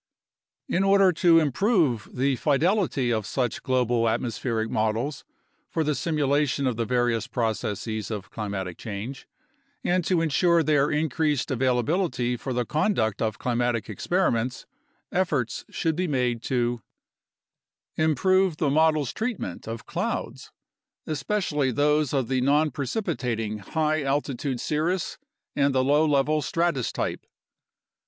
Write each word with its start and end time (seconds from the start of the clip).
In 0.67 0.83
order 0.83 1.11
to 1.13 1.37
improve 1.39 2.09
the 2.11 2.35
fidelity 2.35 3.13
of 3.13 3.27
such 3.27 3.61
global 3.61 4.09
atmospheric 4.09 4.71
models 4.71 5.23
for 5.69 5.83
the 5.83 5.93
simulation 5.93 6.65
of 6.65 6.75
the 6.75 6.85
various 6.85 7.27
processes 7.27 8.09
of 8.09 8.31
climatic 8.31 8.79
change, 8.79 9.27
and 9.83 10.03
to 10.05 10.19
ensure 10.21 10.63
their 10.63 10.89
increased 10.89 11.51
availability 11.51 12.35
for 12.35 12.51
the 12.51 12.65
conduct 12.65 13.21
of 13.21 13.37
climatic 13.37 13.85
experi 13.85 14.33
ments, 14.33 14.65
efforts 15.11 15.65
should 15.69 15.95
be 15.95 16.07
made 16.07 16.41
to 16.41 16.81
Improve 17.95 18.57
the 18.57 18.71
models' 18.71 19.13
treatment 19.13 19.67
of 19.67 19.85
clouds, 19.85 20.51
especially 21.05 21.69
those 21.69 22.11
of 22.11 22.27
the 22.27 22.41
nonprecipitating 22.41 23.59
high 23.59 24.01
altitude 24.01 24.59
cirrus 24.59 25.19
and 25.55 25.75
the 25.75 25.83
low 25.83 26.03
level 26.07 26.41
stratus 26.41 26.91
type. 26.91 27.23